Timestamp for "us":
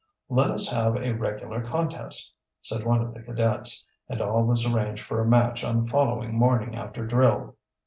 0.49-0.67